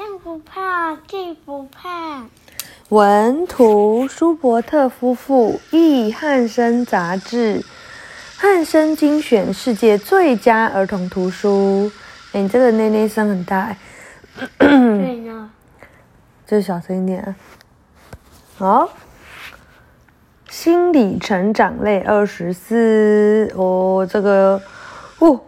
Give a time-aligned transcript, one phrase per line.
[0.00, 2.24] 天不怕地不怕。
[2.88, 7.62] 文图舒伯特夫妇译汉生杂志，
[8.38, 11.92] 汉生精选世界最佳儿童图书。
[12.32, 13.76] 哎，你这个内内声很大哎，
[14.56, 15.50] 对呢，
[16.48, 17.36] 就小声一点啊。
[18.56, 18.88] 好，
[20.48, 24.62] 心理成长类二十四哦，这个
[25.18, 25.42] 哦，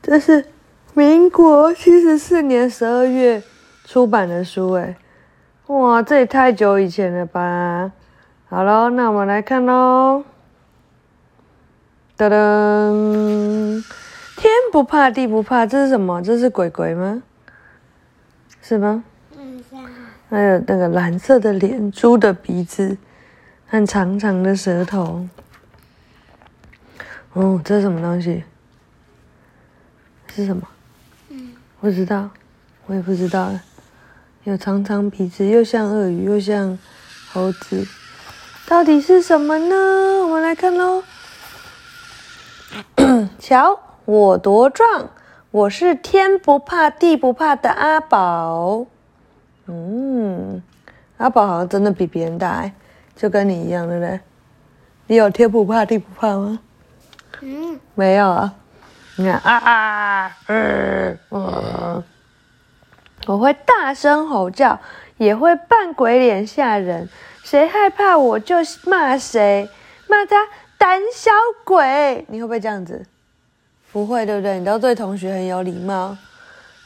[0.00, 0.46] 这是
[0.94, 3.42] 民国七十四年十二月
[3.88, 4.94] 出版的书哎。
[5.68, 7.90] 哇，这也太久以前了吧！
[8.50, 10.22] 好喽，那我们来看喽。
[12.18, 13.82] 噔噔，
[14.36, 16.20] 天不怕地不怕，这是什么？
[16.22, 17.22] 这是鬼鬼吗？
[18.60, 19.02] 是吗？
[19.38, 19.88] 嗯，是啊。
[20.28, 22.98] 还有那个蓝色的脸，猪的鼻子，
[23.68, 25.26] 和长长的舌头。
[27.32, 28.44] 哦，这是什么东西？
[30.34, 30.62] 是什么？
[31.30, 32.28] 嗯，不知道，
[32.84, 33.50] 我也不知道。
[34.48, 36.78] 有长长鼻子，又像鳄鱼，又像
[37.30, 37.86] 猴子，
[38.66, 39.76] 到底是什么呢？
[40.22, 41.02] 我们来看喽。
[43.38, 45.10] 瞧，我多壮！
[45.50, 48.86] 我是天不怕地不怕的阿宝。
[49.66, 50.62] 嗯，
[51.18, 52.72] 阿宝好像真的比别人大哎，
[53.14, 54.18] 就跟你一样，对不对？
[55.08, 56.58] 你有天不怕地不怕吗？
[57.42, 58.54] 嗯，没有啊。
[59.16, 62.02] 你看啊啊，嗯嗯。
[63.28, 64.80] 我会大声吼叫，
[65.18, 67.10] 也会扮鬼脸吓人。
[67.44, 69.68] 谁害怕我就骂谁，
[70.08, 70.36] 骂他
[70.78, 71.30] 胆小
[71.62, 72.24] 鬼。
[72.28, 73.04] 你会不会这样子？
[73.92, 74.58] 不会，对不对？
[74.58, 76.16] 你都对同学很有礼貌，然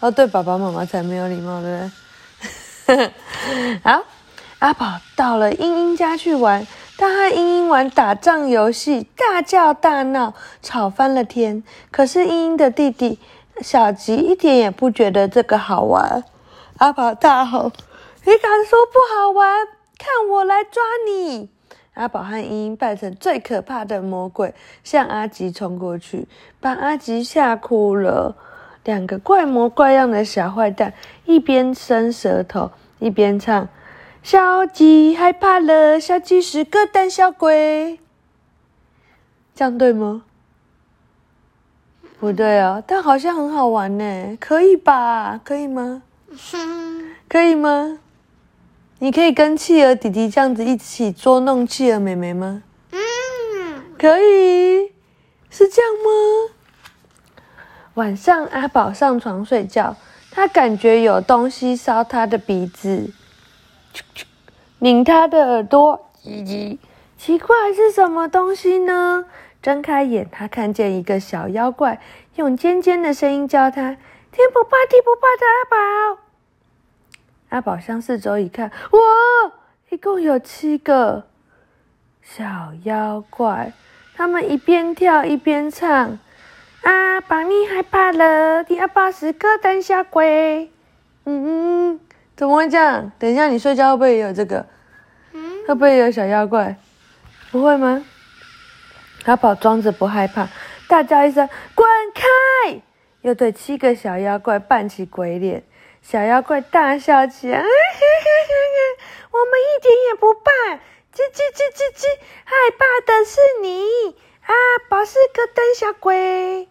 [0.00, 1.80] 后对爸爸妈妈才没有礼貌，对
[2.86, 3.10] 不对？
[3.84, 4.02] 好，
[4.58, 6.66] 阿宝到了英英家去玩，
[6.98, 11.62] 他和英英玩打仗游戏，大叫大闹，吵翻了天。
[11.92, 13.20] 可是英英的弟弟
[13.60, 16.24] 小吉一点也不觉得这个好玩。
[16.82, 17.70] 阿宝大吼
[18.26, 19.68] ：“你敢说不好玩？
[19.96, 21.48] 看我来抓你！”
[21.94, 24.52] 阿宝和茵茵扮成最可怕的魔鬼，
[24.82, 26.26] 向阿吉冲过去，
[26.58, 28.34] 把阿吉吓哭了。
[28.82, 30.92] 两个怪模怪样的小坏蛋
[31.24, 33.68] 一边伸舌头，一边唱
[34.24, 38.00] ：“小吉害怕了，小吉是个胆小鬼。”
[39.54, 40.24] 这样对吗？
[42.18, 45.40] 不对啊，但好像很好玩呢，可以吧？
[45.44, 46.02] 可以吗？
[47.28, 47.98] 可以吗？
[48.98, 52.62] 你可以跟企鹅弟弟这样子一起捉弄企鹅妹妹吗？
[52.92, 54.92] 嗯，可以，
[55.50, 57.50] 是这样吗？
[57.94, 59.96] 晚上阿宝上床睡觉，
[60.30, 63.10] 他感觉有东西烧他的鼻子，
[64.78, 66.78] 拧他的耳朵，叽叽，
[67.18, 69.26] 奇怪是什么东西呢？
[69.60, 72.00] 睁开眼，他看见一个小妖怪，
[72.36, 73.96] 用尖尖的声音叫他。
[74.32, 76.22] 天不怕地不怕的阿宝，
[77.50, 78.98] 阿宝向四周一看，哇，
[79.90, 81.26] 一共有七个
[82.22, 83.74] 小妖怪，
[84.16, 86.18] 他们一边跳一边唱
[86.82, 90.72] ：“阿宝你害怕了，你阿宝是个胆小鬼。”
[91.26, 92.00] 嗯，
[92.34, 93.12] 怎么会这样？
[93.18, 94.64] 等一下你睡觉会不会也有这个？
[95.68, 96.74] 会不会有小妖怪？
[97.50, 98.02] 不会吗？
[99.26, 100.48] 阿宝装着不害怕，
[100.88, 102.80] 大叫一声：“滚开！”
[103.22, 105.62] 又对七个小妖怪扮起鬼脸，
[106.02, 110.74] 小妖怪大笑起来：“我们一点也不怕，
[111.14, 112.06] 叽叽叽叽叽，
[112.44, 114.52] 害怕的是你啊！
[114.88, 116.68] 宝是个胆小鬼。”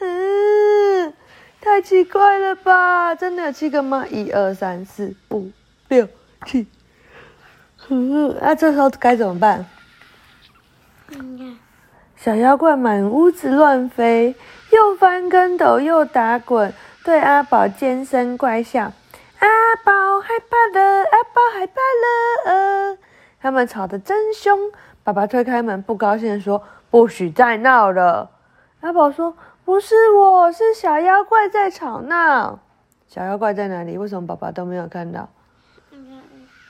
[0.00, 1.12] 嗯，
[1.60, 3.14] 太奇怪了吧？
[3.14, 4.06] 真的有七个吗？
[4.08, 5.50] 一二三四五
[5.88, 6.08] 六
[6.46, 6.66] 七。
[7.88, 9.66] 嗯，那这时候该怎么办？
[12.22, 14.36] 小妖怪满屋子乱飞。
[14.72, 16.72] 又翻跟斗，又打滚，
[17.02, 18.92] 对阿宝尖声怪笑
[19.40, 19.48] ：“阿
[19.82, 22.44] 宝害怕了，阿宝害怕了。”
[22.92, 22.98] 呃，
[23.40, 24.70] 他们吵得真凶。
[25.02, 28.30] 爸爸推开门，不高兴说：“不许再闹了。”
[28.82, 32.60] 阿宝说：“不是我，是小妖怪在吵闹。”
[33.08, 33.98] 小妖怪在哪里？
[33.98, 35.28] 为什么爸爸都没有看到？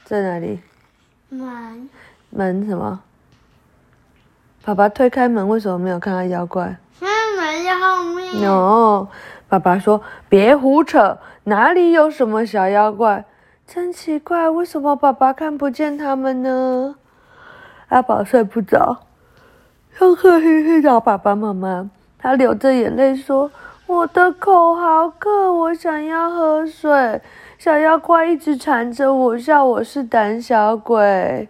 [0.05, 0.61] 在哪里？
[1.29, 1.91] 门
[2.31, 3.03] 门什么？
[4.63, 6.77] 爸爸推开门，为什么没有看到妖怪？
[7.01, 8.49] 在后面。
[8.49, 9.09] 哦，
[9.49, 13.25] 爸爸说别胡扯，哪里有什么小妖怪？
[13.67, 16.97] 真奇怪，为什么爸爸看不见他们呢？
[17.89, 18.99] 阿宝睡不着，
[19.99, 21.91] 上课去去找爸爸妈妈。
[22.19, 23.51] 他流着眼泪说
[23.87, 27.23] ：“我的口好渴，我想要喝水。
[27.59, 31.49] 小妖怪一直缠着我，笑我是胆小鬼。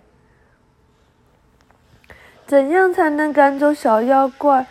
[2.51, 4.67] 怎样才能赶走小妖怪？”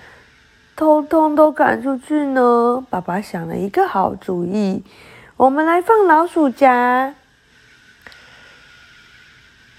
[0.76, 2.86] 通通都赶出去呢！
[2.90, 4.84] 爸爸想了一个好主意，
[5.38, 7.14] 我们来放老鼠夹。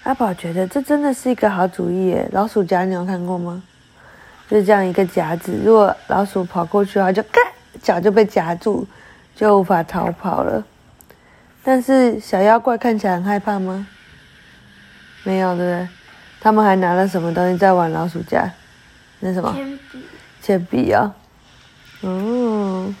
[0.01, 2.27] 阿宝觉得这真的是一个好主意耶！
[2.31, 3.61] 老鼠夹你有看过吗？
[4.49, 7.39] 就是这样一个夹子，如果老鼠跑过去的话，就嘎，
[7.83, 8.87] 脚就被夹住，
[9.35, 10.63] 就无法逃跑了。
[11.63, 13.85] 但是小妖怪看起来很害怕吗？
[15.23, 16.00] 没有，对不对？
[16.41, 18.51] 他们还拿了什么东西在玩老鼠夹？
[19.21, 19.53] 那什么？
[19.53, 20.05] 铅笔。
[20.41, 21.15] 铅笔啊。
[22.01, 22.93] 哦。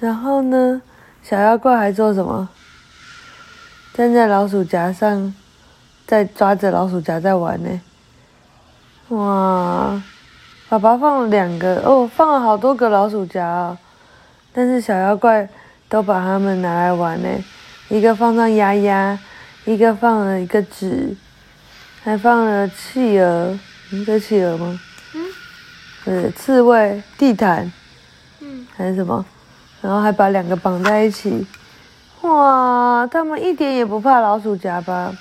[0.00, 0.82] 然后呢？
[1.22, 2.48] 小妖怪还做什么？
[3.94, 5.34] 站在老鼠夹上。
[6.06, 7.80] 在抓着老鼠夹在玩呢，
[9.08, 10.00] 哇！
[10.68, 13.76] 爸爸放了两个哦，放了好多个老鼠夹啊，
[14.52, 15.48] 但是小妖怪
[15.88, 17.28] 都把它们拿来玩呢。
[17.88, 19.18] 一个放上鸭鸭，
[19.64, 21.16] 一个放了一个纸，
[22.06, 23.58] 还放了企鹅，
[23.90, 24.80] 一个企鹅吗？
[25.12, 25.26] 嗯。
[26.04, 27.72] 是刺猬、地毯。
[28.38, 28.64] 嗯。
[28.76, 29.26] 还是什么？
[29.82, 31.44] 然后还把两个绑在一起。
[32.20, 33.04] 哇！
[33.10, 35.12] 他们一点也不怕老鼠夹吧？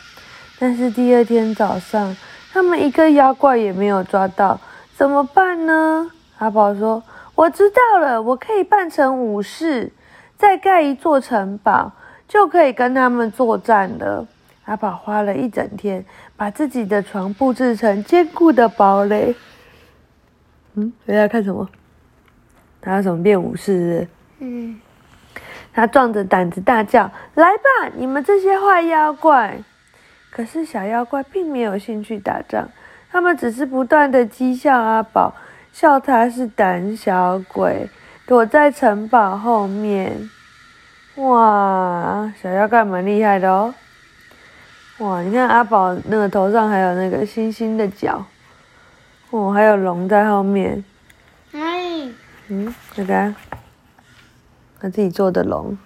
[0.60, 2.16] 但是第二天早上，
[2.54, 4.62] 他们一个妖怪也没有抓到，
[4.96, 6.12] 怎么办呢？
[6.38, 7.02] 阿宝说
[7.34, 9.92] ：“我知道了，我可以扮成武士，
[10.38, 11.92] 再盖一座城堡，
[12.28, 14.28] 就可以跟他们作战了。”
[14.66, 16.04] 阿宝花了一整天，
[16.38, 19.36] 把自己的床布置成坚固的堡垒。
[20.74, 21.70] 嗯，大家看什么？
[22.82, 24.08] 他要怎么变武士？
[24.40, 24.80] 嗯，
[25.74, 29.58] 他壮着胆子大叫：“来吧，你们这些坏妖怪！”
[30.30, 32.70] 可是小妖怪并没有兴趣打仗，
[33.10, 35.34] 他们只是不断的讥笑阿宝，
[35.72, 37.90] 笑他是胆小鬼，
[38.28, 40.30] 躲在城堡后面。
[41.16, 43.74] 哇，小妖怪蛮厉害的哦！
[45.00, 48.26] 哇，你看阿宝那个头上还有那个星星的角，
[49.30, 50.86] 哦，还有龙在后面。
[51.52, 52.08] 哎，
[52.48, 53.36] 嗯，这个
[54.80, 55.78] 他自己做的龙，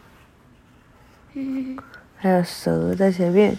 [2.18, 3.58] 还有蛇在前面。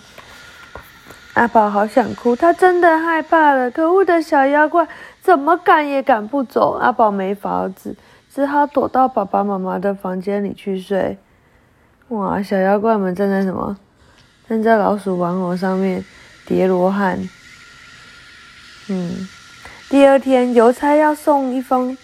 [1.35, 3.71] 阿宝好想哭，他真的害怕了。
[3.71, 4.87] 可恶的小妖怪，
[5.21, 6.75] 怎么赶也赶不走。
[6.75, 7.97] 阿宝没法子，
[8.29, 11.19] 只好躲到爸爸妈妈的房间里去睡。
[12.09, 13.77] 哇，小妖怪们站在什么？
[14.51, 16.05] 站在老鼠玩偶上面
[16.45, 17.17] 叠罗汉。
[18.89, 19.29] 嗯，
[19.89, 21.97] 第二天邮差要送一封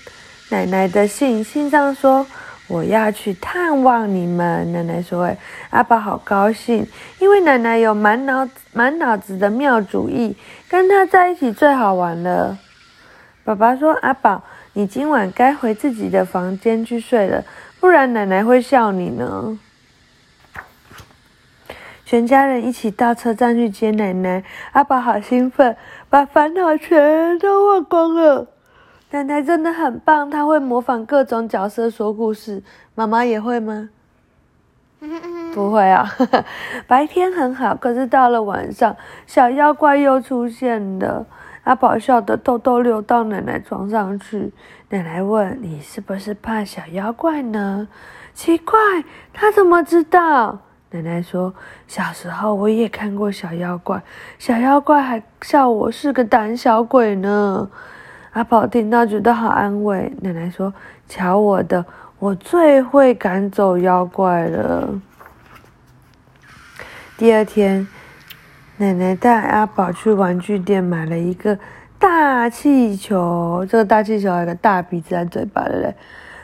[0.50, 2.24] 奶奶的信，信上说。
[2.68, 5.38] 我要去探望你们，奶奶说：“哎，
[5.70, 6.84] 阿宝好高兴，
[7.20, 10.36] 因为奶奶有满脑满脑子的妙主意，
[10.68, 12.58] 跟他在一起最好玩了。”
[13.44, 17.44] 爸爸说：“阿宝，你今晚该回自己的房间去睡了，
[17.78, 19.58] 不然奶奶会笑你呢。”
[22.06, 25.76] 全家人一起到车站去接奶奶，阿宝好兴奋，
[26.08, 28.46] 把烦恼全都忘光了。
[29.10, 32.62] 奶奶真的很棒，她会模仿各种角色说故事。
[32.94, 33.90] 妈妈也会吗？
[35.52, 36.08] 不会啊。
[36.86, 41.26] 白天很好，可是到了晚上，小妖怪又出现了。
[41.64, 44.52] 阿宝笑得偷偷溜到奶奶床上去。
[44.90, 47.88] 奶奶问：“你是不是怕小妖怪呢？”
[48.32, 48.78] 奇怪，
[49.32, 50.60] 他怎么知道？
[50.96, 51.52] 奶奶说
[51.86, 54.02] ：“小时候我也看过小妖怪，
[54.38, 57.68] 小妖怪还笑我是个胆小鬼呢。”
[58.32, 60.10] 阿宝听到觉得好安慰。
[60.22, 60.72] 奶奶说
[61.06, 61.84] ：“瞧我的，
[62.18, 65.00] 我最会赶走妖怪了。”
[67.18, 67.86] 第二天，
[68.78, 71.58] 奶奶带阿宝去玩具店买了一个
[71.98, 73.66] 大气球。
[73.68, 75.94] 这个大气球有个大鼻子在嘴巴的嘞。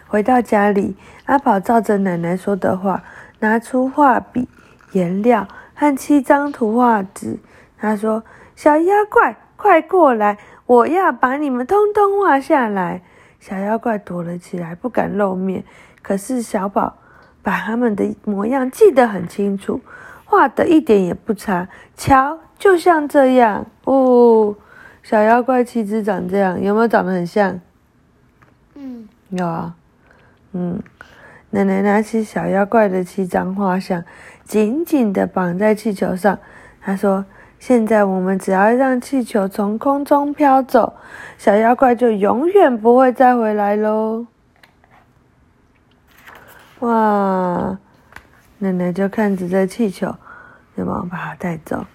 [0.09, 0.95] 回到家里，
[1.25, 3.03] 阿宝照着奶奶说的话，
[3.43, 4.49] 拿出画笔、
[4.93, 7.41] 颜料和七张图画纸。
[7.77, 8.23] 他说
[8.55, 13.03] ：“小妖怪，快过来！”我要把你们通通画下来。
[13.41, 15.65] 小妖怪躲了起来，不敢露面。
[16.03, 16.97] 可是小宝
[17.43, 19.81] 把他们的模样记得很清楚，
[20.25, 21.69] 画的一点也不差。
[21.97, 24.55] 瞧，就像这样哦。
[25.03, 27.61] 小妖怪七只长这样，有没有长得很像？
[28.77, 29.75] 嗯，有啊。
[30.53, 30.81] 嗯，
[31.53, 34.05] 奶奶拿起小妖怪的七张画像，
[34.45, 36.39] 紧紧的绑在气球上。
[36.83, 37.25] 她说。
[37.63, 40.95] 现在我们只要让气球从空中飘走，
[41.39, 44.27] 小妖怪就永远不会再回来喽！
[46.81, 47.79] 哇，
[48.59, 50.13] 奶奶就看着这气球，
[50.77, 51.87] 就忙把它带走。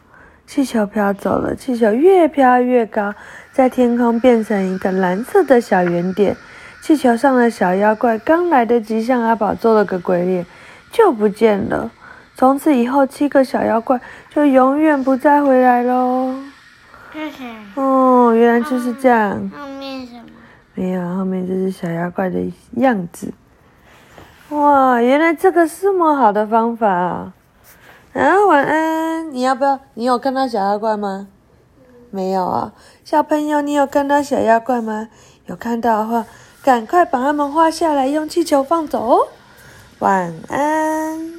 [0.45, 3.13] 气球飘走了，气球越飘越高，
[3.51, 6.37] 在天空变成一个蓝色的小圆点。
[6.81, 10.45] 气球上的小妖怪刚来得及向阿宝做了个鬼脸，
[10.91, 11.91] 就不见了。
[12.35, 13.99] 从此以后，七个小妖怪
[14.33, 16.33] 就永远不再回来喽。
[17.75, 19.51] 哦，原来就是这样。
[19.57, 20.23] 后面什么？
[20.75, 22.39] 没有，后面就是小妖怪的
[22.75, 23.33] 样子。
[24.49, 27.33] 哇，原来这个是么好的方法啊！
[28.13, 29.33] 啊，晚安。
[29.33, 29.79] 你要不要？
[29.95, 31.27] 你有看到小妖怪吗？
[32.11, 32.71] 没有啊，
[33.03, 35.09] 小朋友，你有看到小妖怪吗？
[35.47, 36.25] 有看到的话。
[36.67, 38.99] 赶快把它们画下来用气球放走。
[38.99, 39.27] 哦
[39.99, 41.36] 晚安。